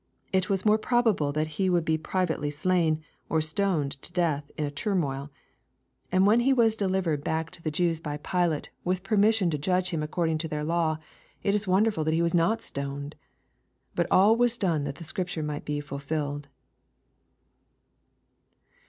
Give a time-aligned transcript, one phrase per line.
[0.33, 4.65] It was more probable tbat He would be privately slain, or stoned to death in
[4.65, 5.29] a tumul\
[6.11, 7.77] And when He was delivered back to the LUKE, CHAP.
[7.77, 7.97] XVIII.
[8.01, 10.97] 283 Jews by Pilate, with permission to judge Him according to their law,
[11.43, 13.13] it is wonderful that He was not stoned.
[13.93, 16.47] But all was done that the Scriptures might be fulfilled."